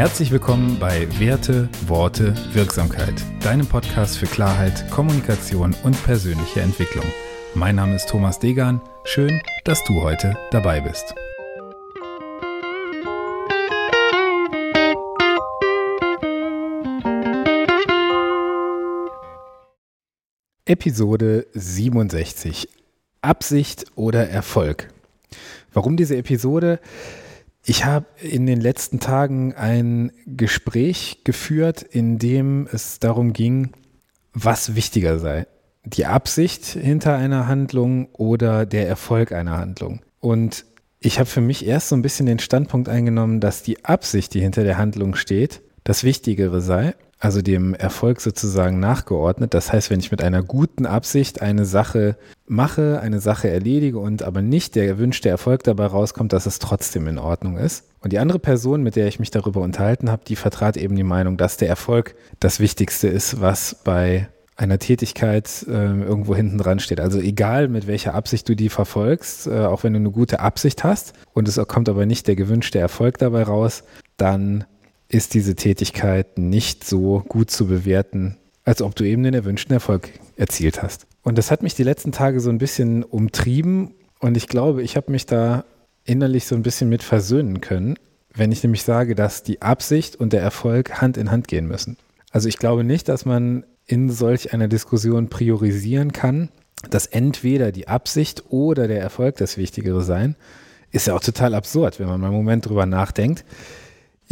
[0.00, 7.04] Herzlich willkommen bei Werte, Worte, Wirksamkeit, deinem Podcast für Klarheit, Kommunikation und persönliche Entwicklung.
[7.54, 8.80] Mein Name ist Thomas Degan.
[9.04, 11.14] Schön, dass du heute dabei bist.
[20.64, 22.70] Episode 67.
[23.20, 24.88] Absicht oder Erfolg?
[25.74, 26.80] Warum diese Episode?
[27.64, 33.72] Ich habe in den letzten Tagen ein Gespräch geführt, in dem es darum ging,
[34.32, 35.46] was wichtiger sei.
[35.84, 40.00] Die Absicht hinter einer Handlung oder der Erfolg einer Handlung.
[40.20, 40.64] Und
[41.00, 44.40] ich habe für mich erst so ein bisschen den Standpunkt eingenommen, dass die Absicht, die
[44.40, 49.52] hinter der Handlung steht, das Wichtigere sei also dem Erfolg sozusagen nachgeordnet.
[49.52, 54.22] Das heißt, wenn ich mit einer guten Absicht eine Sache mache, eine Sache erledige und
[54.22, 57.84] aber nicht der gewünschte Erfolg dabei rauskommt, dass es trotzdem in Ordnung ist.
[58.00, 61.04] Und die andere Person, mit der ich mich darüber unterhalten habe, die vertrat eben die
[61.04, 66.80] Meinung, dass der Erfolg das Wichtigste ist, was bei einer Tätigkeit äh, irgendwo hinten dran
[66.80, 67.00] steht.
[67.00, 70.84] Also egal, mit welcher Absicht du die verfolgst, äh, auch wenn du eine gute Absicht
[70.84, 73.84] hast und es kommt aber nicht der gewünschte Erfolg dabei raus,
[74.16, 74.64] dann
[75.10, 80.08] ist diese Tätigkeit nicht so gut zu bewerten, als ob du eben den erwünschten Erfolg
[80.36, 81.06] erzielt hast.
[81.22, 84.96] Und das hat mich die letzten Tage so ein bisschen umtrieben und ich glaube, ich
[84.96, 85.64] habe mich da
[86.04, 87.96] innerlich so ein bisschen mit versöhnen können,
[88.32, 91.96] wenn ich nämlich sage, dass die Absicht und der Erfolg Hand in Hand gehen müssen.
[92.30, 96.50] Also ich glaube nicht, dass man in solch einer Diskussion priorisieren kann,
[96.88, 100.36] dass entweder die Absicht oder der Erfolg das Wichtigere sein.
[100.92, 103.44] Ist ja auch total absurd, wenn man mal einen Moment drüber nachdenkt.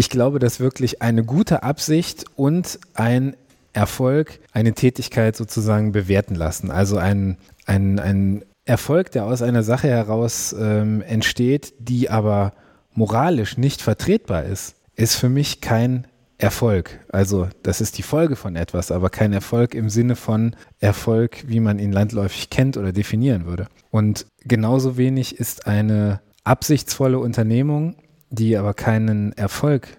[0.00, 3.34] Ich glaube, dass wirklich eine gute Absicht und ein
[3.72, 6.70] Erfolg eine Tätigkeit sozusagen bewerten lassen.
[6.70, 12.52] Also ein, ein, ein Erfolg, der aus einer Sache heraus ähm, entsteht, die aber
[12.94, 16.06] moralisch nicht vertretbar ist, ist für mich kein
[16.38, 17.00] Erfolg.
[17.08, 21.58] Also das ist die Folge von etwas, aber kein Erfolg im Sinne von Erfolg, wie
[21.58, 23.66] man ihn landläufig kennt oder definieren würde.
[23.90, 27.96] Und genauso wenig ist eine absichtsvolle Unternehmung
[28.30, 29.98] die aber keinen Erfolg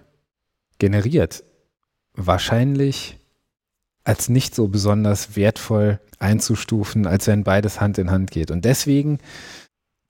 [0.78, 1.44] generiert,
[2.14, 3.18] wahrscheinlich
[4.04, 8.50] als nicht so besonders wertvoll einzustufen, als wenn beides Hand in Hand geht.
[8.50, 9.18] Und deswegen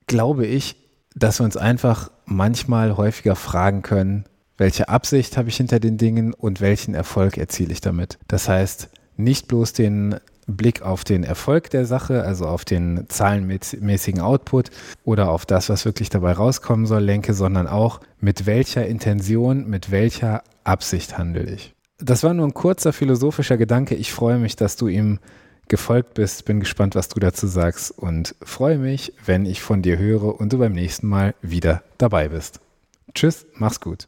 [0.07, 0.75] glaube ich,
[1.15, 4.25] dass wir uns einfach manchmal häufiger fragen können,
[4.57, 8.19] welche Absicht habe ich hinter den Dingen und welchen Erfolg erziele ich damit.
[8.27, 10.15] Das heißt, nicht bloß den
[10.51, 14.71] Blick auf den Erfolg der Sache, also auf den zahlenmäßigen Output
[15.03, 19.91] oder auf das, was wirklich dabei rauskommen soll, lenke, sondern auch mit welcher Intention, mit
[19.91, 21.73] welcher Absicht handle ich.
[21.97, 23.95] Das war nur ein kurzer philosophischer Gedanke.
[23.95, 25.19] Ich freue mich, dass du ihm
[25.67, 26.45] gefolgt bist.
[26.45, 30.51] Bin gespannt, was du dazu sagst und freue mich, wenn ich von dir höre und
[30.51, 32.59] du beim nächsten Mal wieder dabei bist.
[33.13, 34.07] Tschüss, mach's gut.